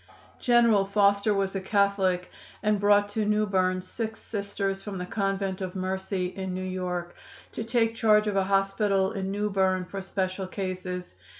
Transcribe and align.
"General 0.39 0.83
Foster 0.83 1.31
was 1.31 1.53
a 1.55 1.61
Catholic 1.61 2.31
and 2.63 2.79
brought 2.79 3.07
to 3.09 3.23
New 3.23 3.45
Berne 3.45 3.83
six 3.83 4.19
Sisters 4.19 4.81
from 4.81 4.97
the 4.97 5.05
Convent 5.05 5.61
of 5.61 5.75
Mercy, 5.75 6.25
in 6.25 6.55
New 6.55 6.65
York, 6.67 7.15
to 7.51 7.63
take 7.63 7.93
charge 7.93 8.25
of 8.25 8.35
a 8.35 8.45
hospital 8.45 9.11
in 9.11 9.29
New 9.29 9.51
Berne 9.51 9.85
for 9.85 10.01
special 10.01 10.47
cases. 10.47 11.13